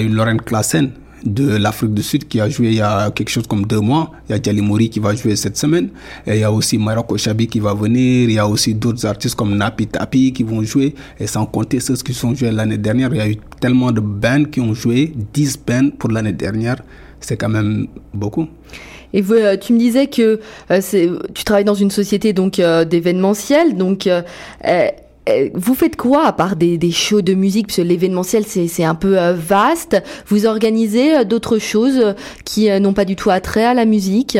eu 0.01 0.09
Lorraine 0.09 0.41
Klassen 0.41 0.91
de 1.25 1.57
l'Afrique 1.57 1.93
du 1.93 2.03
Sud 2.03 2.27
qui 2.27 2.39
a 2.39 2.47
joué 2.49 2.67
il 2.67 2.75
y 2.75 2.81
a 2.81 3.09
quelque 3.11 3.29
chose 3.29 3.47
comme 3.47 3.65
deux 3.65 3.79
mois. 3.79 4.11
Il 4.29 4.33
y 4.33 4.35
a 4.35 4.41
Djali 4.41 4.61
Mouri 4.61 4.89
qui 4.89 4.99
va 4.99 5.15
jouer 5.15 5.35
cette 5.35 5.57
semaine. 5.57 5.89
Il 6.27 6.35
y 6.35 6.43
a 6.43 6.51
aussi 6.51 6.77
Maroko 6.77 7.17
Chabi 7.17 7.47
qui 7.47 7.59
va 7.59 7.73
venir. 7.73 8.29
Il 8.29 8.33
y 8.33 8.39
a 8.39 8.47
aussi 8.47 8.75
d'autres 8.75 9.05
artistes 9.05 9.35
comme 9.35 9.55
Napi 9.55 9.87
Tapi 9.87 10.33
qui 10.33 10.43
vont 10.43 10.61
jouer. 10.63 10.93
Et 11.19 11.27
sans 11.27 11.45
compter 11.45 11.79
ceux 11.79 11.95
qui 11.95 12.13
sont 12.13 12.35
joués 12.35 12.51
l'année 12.51 12.77
dernière, 12.77 13.09
il 13.11 13.17
y 13.17 13.21
a 13.21 13.29
eu 13.29 13.37
tellement 13.59 13.91
de 13.91 14.01
bands 14.01 14.45
qui 14.45 14.61
ont 14.61 14.73
joué, 14.73 15.13
10 15.33 15.59
bands 15.65 15.89
pour 15.97 16.11
l'année 16.11 16.33
dernière. 16.33 16.77
C'est 17.19 17.37
quand 17.37 17.49
même 17.49 17.87
beaucoup. 18.13 18.47
Et 19.13 19.23
euh, 19.31 19.55
tu 19.57 19.73
me 19.73 19.79
disais 19.79 20.07
que 20.07 20.41
euh, 20.71 20.81
tu 21.33 21.43
travailles 21.45 21.63
dans 21.63 21.73
une 21.73 21.89
société 21.89 22.33
donc 22.33 22.59
euh, 22.59 22.83
d'événementiel, 22.83 23.77
donc 23.77 24.07
euh, 24.07 24.21
vous 25.53 25.73
faites 25.73 25.95
quoi 25.95 26.27
à 26.27 26.33
part 26.33 26.55
des, 26.55 26.77
des 26.77 26.91
shows 26.91 27.21
de 27.21 27.33
musique 27.33 27.67
Parce 27.67 27.77
que 27.77 27.81
l'événementiel, 27.81 28.45
c'est 28.45 28.83
un 28.83 28.95
peu 28.95 29.19
euh, 29.19 29.33
vaste. 29.33 30.01
Vous 30.27 30.45
organisez 30.45 31.17
euh, 31.17 31.23
d'autres 31.23 31.57
choses 31.57 32.15
qui 32.43 32.69
n'ont 32.79 32.93
pas 32.93 33.05
du 33.05 33.15
tout 33.15 33.29
attrait 33.29 33.65
à 33.65 33.73
la 33.73 33.85
musique? 33.85 34.37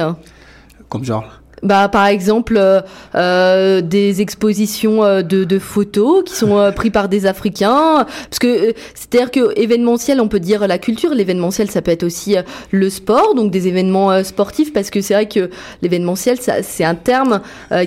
Comme 0.89 1.03
genre? 1.03 1.41
Bah, 1.63 1.89
par 1.89 2.07
exemple, 2.07 2.57
euh, 2.57 2.81
euh, 3.15 3.81
des 3.81 4.21
expositions 4.21 5.03
euh, 5.03 5.21
de, 5.21 5.43
de, 5.43 5.59
photos 5.59 6.23
qui 6.25 6.35
sont 6.35 6.57
euh, 6.57 6.71
prises 6.71 6.91
par 6.91 7.09
des 7.09 7.25
Africains. 7.25 8.05
Parce 8.29 8.39
que 8.39 8.73
c'est-à-dire 8.93 9.31
que 9.31 9.59
événementiel, 9.59 10.21
on 10.21 10.27
peut 10.27 10.39
dire 10.39 10.67
la 10.67 10.77
culture. 10.77 11.13
L'événementiel, 11.13 11.71
ça 11.71 11.81
peut 11.81 11.91
être 11.91 12.03
aussi 12.03 12.35
le 12.71 12.89
sport, 12.89 13.35
donc 13.35 13.51
des 13.51 13.67
événements 13.67 14.23
sportifs. 14.23 14.73
Parce 14.73 14.89
que 14.89 15.01
c'est 15.01 15.13
vrai 15.13 15.27
que 15.27 15.49
l'événementiel, 15.81 16.37
c'est 16.39 16.83
un 16.83 16.95
terme 16.95 17.41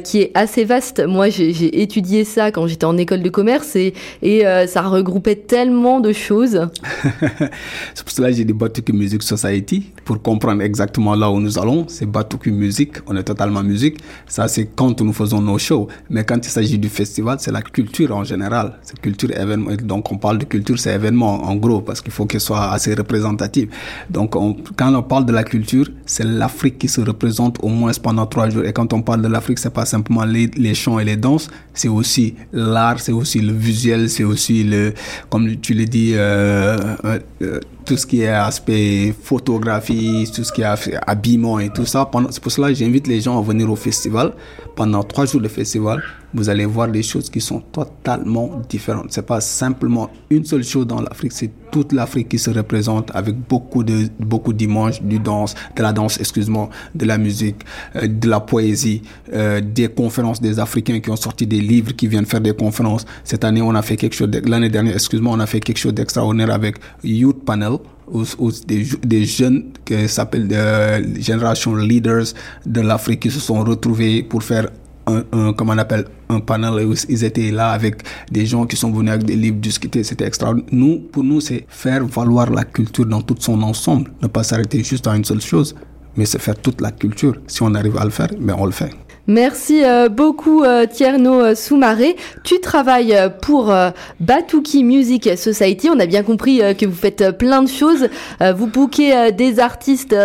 qui 0.05 0.21
est 0.21 0.31
assez 0.35 0.65
vaste. 0.65 1.05
Moi, 1.07 1.29
j'ai 1.29 1.83
étudié 1.83 2.25
ça 2.25 2.51
quand 2.51 2.67
j'étais 2.67 2.85
en 2.85 2.97
école 2.97 3.23
de 3.23 3.31
commerce 3.31 3.77
et, 3.77 3.95
et 4.23 4.45
ça 4.67 4.83
regroupait 4.83 5.37
tellement 5.37 6.01
de 6.01 6.13
choses. 6.13 6.69
c'est 7.95 8.05
pour 8.05 8.13
cela 8.13 8.31
que 8.31 8.37
j'ai 8.37 8.45
dit 8.45 8.53
Batuki 8.53 8.93
Music 8.93 9.23
Society 9.23 9.91
pour 10.05 10.21
comprendre 10.23 10.63
exactement 10.63 11.15
là 11.15 11.31
où 11.31 11.41
nous 11.41 11.59
allons. 11.59 11.85
C'est 11.89 12.07
Batuki 12.07 12.51
Music. 12.51 12.95
On 13.07 13.17
est 13.17 13.25
totalement 13.25 13.63
musique, 13.71 13.99
ça 14.27 14.49
c'est 14.49 14.67
quand 14.79 15.01
nous 15.01 15.13
faisons 15.13 15.41
nos 15.41 15.59
shows. 15.59 15.87
Mais 16.11 16.25
quand 16.25 16.41
il 16.47 16.51
s'agit 16.57 16.79
du 16.79 16.89
festival, 16.89 17.37
c'est 17.41 17.53
la 17.53 17.63
culture 17.63 18.11
en 18.21 18.25
général. 18.25 18.67
C'est 18.83 18.99
culture 19.01 19.31
événement. 19.45 19.73
Donc 19.93 20.11
on 20.13 20.19
parle 20.19 20.39
de 20.39 20.47
culture, 20.55 20.79
c'est 20.79 20.95
événement 21.01 21.35
en 21.51 21.57
gros, 21.57 21.81
parce 21.81 22.01
qu'il 22.01 22.13
faut 22.13 22.27
qu'elle 22.27 22.47
soit 22.51 22.73
assez 22.77 22.95
représentative. 22.95 23.69
Donc 24.11 24.33
quand 24.79 24.95
on 24.95 25.03
parle 25.03 25.27
de 25.27 25.33
la 25.33 25.45
culture, 25.45 25.87
c'est 26.07 26.25
l'Afrique 26.25 26.79
qui 26.79 26.89
se 26.89 27.01
représente 27.01 27.59
au 27.63 27.69
moins 27.69 27.93
pendant 28.03 28.27
trois 28.27 28.49
jours. 28.51 28.65
Et 28.65 28.73
quand 28.73 28.93
on 28.93 29.03
parle 29.03 29.23
de 29.23 29.29
l'Afrique, 29.29 29.59
c'est 29.59 29.73
pas 29.81 29.85
simplement 29.85 30.25
les, 30.25 30.47
les 30.57 30.75
chants 30.75 30.99
et 30.99 31.05
les 31.05 31.17
danses, 31.17 31.49
c'est 31.75 31.89
aussi 31.89 32.35
l'art, 32.53 33.01
c'est 33.01 33.13
aussi 33.13 33.41
le 33.41 33.53
visuel, 33.53 34.09
c'est 34.09 34.25
aussi 34.25 34.65
le, 34.65 34.95
comme 35.29 35.57
tu 35.61 35.75
l'as 35.75 35.85
dit, 35.85 36.13
euh, 36.15 36.79
euh, 37.05 37.19
euh 37.43 37.61
tout 37.89 37.97
ce 37.97 38.07
qui 38.07 38.21
est 38.21 38.29
aspect 38.29 39.15
photographie, 39.23 40.31
tout 40.35 40.45
ce 40.45 40.53
qui 40.53 40.61
est 40.61 40.99
habillement 41.07 41.59
et 41.59 41.71
tout 41.71 41.87
ça. 41.87 42.09
C'est 42.31 42.43
pour 42.43 42.53
cela 42.53 42.69
que 42.69 42.75
j'invite 42.75 43.07
les 43.07 43.23
gens 43.23 43.39
à 43.39 43.41
venir 43.49 43.71
au 43.71 43.77
festival. 43.77 44.33
Pendant 44.77 45.03
trois 45.03 45.27
jours 45.27 45.41
de 45.41 45.49
festival, 45.49 46.03
vous 46.35 46.49
allez 46.49 46.67
voir 46.67 46.89
des 46.89 47.03
choses 47.03 47.31
qui 47.31 47.41
sont 47.41 47.61
totalement 47.61 48.63
différentes. 48.69 49.07
C'est 49.11 49.27
pas 49.27 49.41
simplement 49.41 50.11
une 50.31 50.45
seule 50.45 50.63
chose 50.63 50.87
dans 50.87 51.01
l'Afrique, 51.01 51.33
c'est 51.33 51.51
toute 51.71 51.93
l'Afrique 51.93 52.29
qui 52.29 52.39
se 52.39 52.51
représente 52.51 53.11
avec 53.15 53.37
beaucoup 53.49 53.83
de 53.83 54.09
beaucoup 54.21 54.53
d'images, 54.53 55.03
du 55.03 55.19
danse, 55.19 55.55
de 55.77 55.83
la 55.83 55.93
danse, 55.93 56.19
excuse-moi, 56.21 56.69
de 56.95 57.05
la 57.07 57.19
musique, 57.19 57.57
euh, 57.97 58.07
de 58.07 58.29
la 58.29 58.41
poésie, 58.41 59.03
euh, 59.33 59.61
des 59.61 59.89
conférences 59.89 60.41
des 60.41 60.59
Africains 60.59 61.01
qui 61.01 61.11
ont 61.11 61.17
sorti 61.17 61.47
des 61.47 61.61
livres, 61.61 61.93
qui 61.93 62.07
viennent 62.07 62.27
faire 62.27 62.41
des 62.41 62.55
conférences. 62.55 63.05
Cette 63.25 63.45
année, 63.45 63.63
on 63.63 63.75
a 63.75 63.83
fait 63.83 63.97
quelque 63.97 64.15
chose. 64.15 64.29
L'année 64.47 64.71
dernière, 64.71 64.95
excuse-moi, 64.95 65.33
on 65.35 65.41
a 65.41 65.47
fait 65.47 65.61
quelque 65.61 65.79
chose 65.79 65.95
d'extraordinaire 65.95 66.51
avec 66.51 66.77
Youth 67.03 67.45
Panel 67.45 67.79
ou, 68.11 68.51
des, 68.67 68.87
des, 69.05 69.25
jeunes 69.25 69.65
qui 69.85 70.09
s'appellent 70.09 70.49
euh, 70.53 71.03
Génération 71.19 71.75
Leaders 71.75 72.35
de 72.67 72.81
l'Afrique 72.81 73.21
qui 73.21 73.31
se 73.31 73.41
sont 73.41 73.63
retrouvés 73.63 74.23
pour 74.23 74.43
faire 74.43 74.69
un, 75.07 75.25
un, 75.33 75.55
on 75.59 75.79
appelle, 75.79 76.05
un 76.29 76.41
panel 76.41 76.87
où 76.87 76.95
ils 77.09 77.25
étaient 77.25 77.51
là 77.51 77.71
avec 77.71 78.03
des 78.31 78.47
gens 78.47 78.67
qui 78.67 78.77
sont 78.77 78.91
venus 78.93 79.13
avec 79.13 79.25
des 79.25 79.37
livres 79.37 79.57
discuter. 79.57 80.05
C'était 80.05 80.27
extraordinaire. 80.27 80.69
Nous, 80.73 80.99
pour 81.13 81.25
nous, 81.25 81.41
c'est 81.41 81.65
faire 81.69 82.05
valoir 82.07 82.51
la 82.51 82.65
culture 82.65 83.07
dans 83.07 83.23
tout 83.23 83.37
son 83.39 83.63
ensemble. 83.63 84.11
Ne 84.23 84.29
pas 84.29 84.43
s'arrêter 84.43 84.83
juste 84.85 85.07
à 85.07 85.17
une 85.17 85.25
seule 85.25 85.41
chose, 85.41 85.75
mais 86.17 86.27
c'est 86.27 86.41
faire 86.41 86.57
toute 86.57 86.81
la 86.81 86.91
culture. 86.91 87.37
Si 87.47 87.63
on 87.63 87.75
arrive 87.75 87.97
à 87.97 88.05
le 88.05 88.11
faire, 88.11 88.29
mais 88.39 88.53
ben, 88.53 88.57
on 88.59 88.67
le 88.67 88.73
fait. 88.73 88.91
Merci 89.31 89.85
euh, 89.85 90.09
beaucoup 90.09 90.63
euh, 90.65 90.87
Tierno 90.87 91.43
euh, 91.43 91.55
Soumaré. 91.55 92.17
Tu 92.45 92.61
travailles 92.61 93.15
pour 93.43 93.75
Batuki 94.21 94.85
Music 94.85 95.37
Society. 95.37 95.91
On 95.91 96.01
a 96.01 96.07
bien 96.07 96.23
compris 96.23 96.63
que 96.79 96.87
vous 96.87 96.95
faites 96.95 97.37
plein 97.37 97.63
de 97.63 97.69
choses. 97.69 98.09
Vous 98.57 98.67
bouquez 98.67 99.33
des 99.33 99.61
artistes 99.61 100.17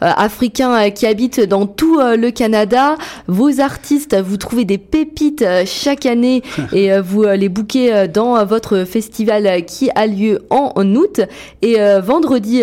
africains 0.00 0.90
qui 0.90 1.06
habitent 1.06 1.40
dans 1.40 1.66
tout 1.66 1.98
le 1.98 2.30
Canada. 2.30 2.96
Vos 3.28 3.60
artistes, 3.60 4.16
vous 4.20 4.36
trouvez 4.36 4.64
des 4.64 4.76
pépites 4.78 5.44
chaque 5.64 6.04
année 6.04 6.42
et 6.72 6.98
vous 6.98 7.22
les 7.22 7.48
bouquez 7.48 8.08
dans 8.12 8.44
votre 8.44 8.84
festival 8.84 9.64
qui 9.64 9.90
a 9.94 10.06
lieu 10.06 10.40
en 10.50 10.94
août. 10.94 11.20
Et 11.62 11.78
vendredi, 12.02 12.62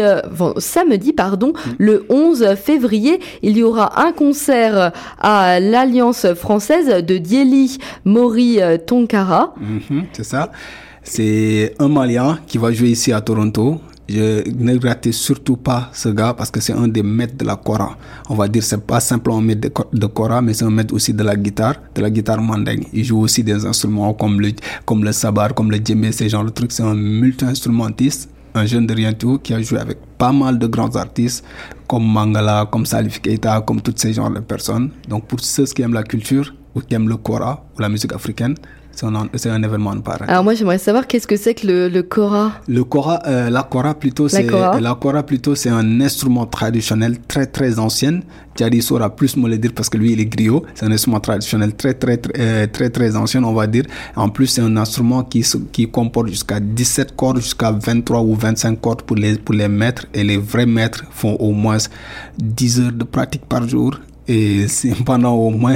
samedi, 0.58 1.13
pardon, 1.13 1.54
mm. 1.54 1.72
le 1.80 2.06
11 2.10 2.56
février, 2.56 3.20
il 3.42 3.58
y 3.58 3.63
aura 3.63 4.00
un 4.06 4.12
concert 4.12 4.92
à 5.20 5.60
la 5.60 5.87
Alliance 5.88 6.34
française 6.36 7.06
de 7.06 7.17
Dieli 7.17 7.77
Mori 8.03 8.62
euh, 8.62 8.77
Tonkara. 8.77 9.53
Mhm, 9.58 10.03
c'est 10.12 10.25
ça. 10.25 10.51
C'est 11.01 11.75
un 11.79 11.88
Malien 11.88 12.39
qui 12.46 12.58
va 12.58 12.74
jouer 12.74 12.89
ici 12.89 13.13
à 13.13 13.22
Toronto. 13.22 13.79
Je 14.10 14.44
ne 14.50 14.77
ratez 14.86 15.13
surtout 15.13 15.56
pas 15.56 15.89
ce 15.94 16.10
gars 16.10 16.34
parce 16.34 16.51
que 16.51 16.60
c'est 16.60 16.74
un 16.74 16.89
des 16.89 17.03
maîtres 17.03 17.38
de 17.38 17.46
la 17.46 17.56
kora. 17.56 17.96
On 18.29 18.36
va 18.36 18.50
dire 18.50 18.63
c'est 18.63 18.86
pas 18.86 19.00
simplement 19.00 19.38
un 19.38 19.41
maître 19.41 19.70
de, 19.94 20.08
kora, 20.08 20.41
mais 20.41 20.53
c'est 20.53 20.65
un 20.65 20.70
maître 20.70 20.94
aussi 20.94 21.13
de 21.13 21.24
la 21.24 21.38
guitare, 21.38 21.75
de 21.96 22.01
la 22.01 22.10
guitare 22.10 22.41
mandingue. 22.41 22.86
Il 22.91 23.06
joue 23.06 23.20
aussi 23.22 23.44
des 23.44 23.65
instruments 23.65 24.13
comme 24.13 24.41
le 24.41 24.51
comme 24.86 25.06
le 25.06 25.13
sabar, 25.13 25.53
comme 25.53 25.72
le 25.72 25.77
djembe, 25.77 26.12
ce 26.12 26.27
genre 26.27 26.44
de 26.44 26.50
trucs. 26.50 26.74
C'est 26.74 26.84
un 26.84 26.96
multi-instrumentiste 26.96 28.29
un 28.58 28.65
jeune 28.65 28.88
de 28.88 28.94
rien 28.94 29.13
tout 29.13 29.38
qui 29.39 29.53
a 29.53 29.62
joué 29.62 29.79
avec 29.79 29.98
pas 30.17 30.32
mal 30.32 30.58
de 30.58 30.67
grands 30.67 30.96
artistes 30.96 31.44
comme 31.88 32.06
Mangala, 32.06 32.67
comme 32.72 32.86
Salif 32.86 33.22
Keita, 33.22 33.62
comme 33.62 33.82
tous 33.82 33.94
ces 33.96 34.13
genres 34.13 34.29
de 34.29 34.39
personnes. 34.39 34.91
Donc 35.08 35.25
pour 35.25 35.39
ceux 35.39 35.65
qui 35.65 35.82
aiment 35.82 35.94
la 35.94 36.03
culture 36.03 36.53
ou 36.75 36.82
qui 36.82 36.94
aiment 36.94 37.10
le 37.10 37.17
kora 37.17 37.65
ou 37.75 37.82
la 37.82 37.89
musique 37.89 38.13
africaine, 38.13 38.56
c'est 38.98 39.50
un, 39.50 39.62
événement 39.62 39.96
de 39.96 40.01
pareil. 40.01 40.27
Alors 40.27 40.44
moi 40.44 40.56
j'aimerais 40.56 40.80
savoir 40.80 41.06
qu'est-ce 41.06 41.27
que 41.27 41.36
c'est 41.36 41.54
que 41.54 41.68
le, 41.68 41.88
le 41.88 42.01
kora? 42.01 42.54
Le 42.68 42.84
kora, 42.84 43.22
euh, 43.27 43.50
la 43.51 43.62
kora 43.62 43.94
plutôt, 43.94 44.27
c'est 44.27 44.50
la 44.50 44.96
kora 45.00 45.22
plutôt 45.24 45.54
c'est 45.54 45.70
un 45.70 46.01
instrument 46.01 46.48
traditionnel 46.48 47.18
très 47.27 47.46
très 47.46 47.77
ancien. 47.77 48.22
Thierry 48.56 48.82
saura 48.82 49.16
plus 49.16 49.38
me 49.38 49.48
le 49.48 49.60
dire 49.60 49.72
parce 49.75 49.88
que 49.88 49.98
lui 49.98 50.13
il 50.13 50.20
est 50.20 50.25
griot. 50.25 50.66
C'est 50.74 50.86
un 50.86 50.92
instrument 50.92 51.20
traditionnel 51.20 51.75
très 51.75 51.94
très 51.94 52.18
très 52.18 52.42
euh, 52.42 52.66
très, 52.66 52.89
très 52.89 53.16
ancien 53.16 53.44
on 53.44 53.54
va 53.54 53.68
dire. 53.68 53.84
En 54.16 54.30
plus 54.30 54.48
c'est 54.48 54.62
un 54.62 54.75
instrument 54.77 55.24
qui 55.24 55.46
qui 55.72 55.88
comporte 55.89 56.30
jusqu'à 56.30 56.60
17 56.60 57.16
cordes, 57.16 57.38
jusqu'à 57.38 57.72
23 57.72 58.22
ou 58.22 58.34
25 58.34 58.82
cordes 58.82 59.04
pour 59.04 59.16
les 59.16 59.38
pour 59.38 59.54
les 59.54 59.68
maîtres 59.68 60.08
et 60.16 60.24
les 60.24 60.38
vrais 60.38 60.66
maîtres 60.66 61.04
font 61.12 61.36
au 61.36 61.51
moins 61.51 61.77
10 62.39 62.82
heures 62.82 62.92
de 62.92 63.04
pratique 63.04 63.46
par 63.46 63.68
jour 63.68 63.94
et 64.27 64.65
pendant 65.05 65.34
au 65.36 65.50
moins 65.50 65.75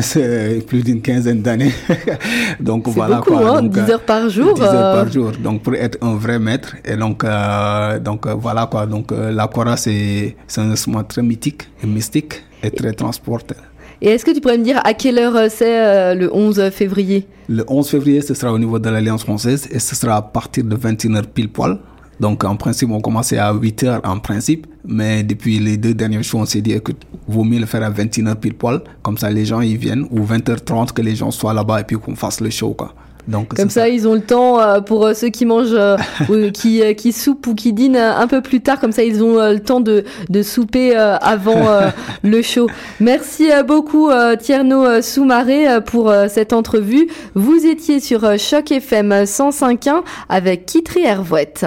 plus 0.67 0.83
d'une 0.83 1.01
quinzaine 1.01 1.41
d'années. 1.41 1.71
donc 2.59 2.87
voilà 2.87 3.17
beaucoup, 3.17 3.35
quoi. 3.35 3.57
Hein, 3.57 3.63
10 3.63 3.79
euh, 3.79 3.89
heures 3.91 4.01
par 4.01 4.29
jour. 4.29 4.53
10 4.53 4.61
heures 4.61 4.71
par 4.71 5.07
euh. 5.07 5.11
jour. 5.11 5.31
Donc 5.43 5.63
pour 5.63 5.75
être 5.75 5.97
un 6.01 6.15
vrai 6.15 6.39
maître. 6.39 6.75
Et 6.85 6.95
donc 6.95 7.23
euh, 7.23 7.99
donc 7.99 8.27
voilà 8.27 8.67
quoi. 8.67 8.85
Donc 8.85 9.11
la 9.11 9.49
c'est 9.77 10.35
c'est 10.47 10.61
un 10.61 10.71
instrument 10.71 11.03
très 11.03 11.21
mythique 11.21 11.63
et 11.83 11.87
mystique 11.87 12.43
et 12.63 12.71
très 12.71 12.93
transporteur. 12.93 13.57
Et 14.03 14.09
est-ce 14.09 14.25
que 14.25 14.31
tu 14.31 14.41
pourrais 14.41 14.57
me 14.57 14.63
dire 14.63 14.81
à 14.83 14.95
quelle 14.95 15.19
heure 15.19 15.37
c'est 15.49 16.15
le 16.15 16.33
11 16.33 16.71
février? 16.71 17.27
Le 17.47 17.63
11 17.67 17.87
février, 17.87 18.21
ce 18.21 18.33
sera 18.33 18.51
au 18.51 18.57
niveau 18.57 18.79
de 18.79 18.89
l'Alliance 18.89 19.23
française 19.23 19.67
et 19.71 19.77
ce 19.77 19.95
sera 19.95 20.15
à 20.15 20.21
partir 20.23 20.63
de 20.63 20.75
21h 20.75 21.25
pile 21.27 21.49
poil. 21.49 21.77
Donc, 22.21 22.43
en 22.43 22.55
principe, 22.55 22.91
on 22.91 23.01
commençait 23.01 23.39
à 23.39 23.51
8 23.51 23.83
heures 23.83 24.01
en 24.03 24.19
principe. 24.19 24.67
Mais 24.85 25.23
depuis 25.23 25.57
les 25.57 25.77
deux 25.77 25.95
derniers 25.95 26.21
jours, 26.21 26.41
on 26.41 26.45
s'est 26.45 26.61
dit, 26.61 26.71
écoute, 26.71 27.01
vaut 27.27 27.43
mieux 27.43 27.59
le 27.59 27.65
faire 27.65 27.81
à 27.81 27.89
21h 27.89 28.35
pile 28.35 28.53
poil. 28.53 28.81
Comme 29.01 29.17
ça, 29.17 29.31
les 29.31 29.43
gens, 29.43 29.61
ils 29.61 29.77
viennent. 29.77 30.05
Ou 30.11 30.19
20h30 30.19 30.91
que 30.91 31.01
les 31.01 31.15
gens 31.15 31.31
soient 31.31 31.55
là-bas 31.55 31.81
et 31.81 31.83
puis 31.83 31.97
qu'on 31.97 32.15
fasse 32.15 32.39
le 32.39 32.51
show, 32.51 32.75
quoi. 32.75 32.93
Donc, 33.27 33.55
Comme 33.55 33.69
ça, 33.71 33.89
ils 33.89 34.07
ont 34.07 34.13
le 34.13 34.21
temps 34.21 34.59
euh, 34.59 34.81
pour 34.81 35.05
euh, 35.05 35.13
ceux 35.13 35.29
qui 35.29 35.45
mangent, 35.45 35.73
euh, 35.73 35.97
ou 36.29 36.51
qui, 36.51 36.81
qui 36.95 37.11
soupent 37.11 37.47
ou 37.47 37.55
qui 37.55 37.73
dînent 37.73 37.97
un 37.97 38.27
peu 38.27 38.41
plus 38.41 38.61
tard. 38.61 38.79
Comme 38.79 38.91
ça, 38.91 39.03
ils 39.03 39.23
ont 39.23 39.37
le 39.37 39.59
temps 39.59 39.79
de, 39.79 40.03
de 40.29 40.43
souper 40.43 40.95
avant 40.95 41.81
le 42.23 42.41
show. 42.41 42.67
Merci 42.99 43.49
beaucoup 43.67 44.09
Tierno 44.39 45.01
Soumaré 45.01 45.81
pour 45.85 46.13
cette 46.29 46.53
entrevue. 46.53 47.07
Vous 47.33 47.65
étiez 47.65 47.99
sur 47.99 48.37
Choc 48.37 48.71
FM 48.71 49.23
105.1 49.23 50.01
avec 50.29 50.65
Kitri 50.65 51.03
Hervouette. 51.03 51.65